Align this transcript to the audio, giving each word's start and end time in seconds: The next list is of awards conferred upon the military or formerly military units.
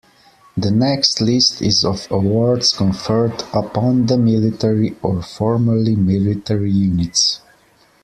The 0.57 0.71
next 0.71 1.21
list 1.21 1.61
is 1.61 1.85
of 1.85 2.07
awards 2.09 2.73
conferred 2.73 3.43
upon 3.53 4.07
the 4.07 4.17
military 4.17 4.97
or 5.03 5.21
formerly 5.21 5.95
military 5.95 6.71
units. 6.71 7.39